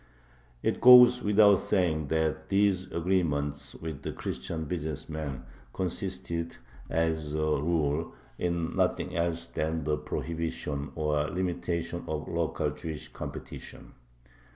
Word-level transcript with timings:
It 0.63 0.81
goes 0.81 1.21
without 1.21 1.57
saying 1.59 2.07
that 2.07 2.49
these 2.49 2.91
"agreements" 2.91 3.75
with 3.75 4.01
the 4.01 4.11
Christian 4.11 4.65
business 4.65 5.07
men 5.07 5.43
consisted 5.73 6.57
as 6.89 7.35
a 7.35 7.37
rule 7.39 8.15
in 8.39 8.75
nothing 8.75 9.15
else 9.15 9.45
than 9.45 9.83
the 9.83 9.97
prohibition 9.97 10.91
or 10.95 11.29
limitation 11.29 12.03
of 12.07 12.27
local 12.27 12.71
Jewish 12.71 13.09
competition. 13.09 13.93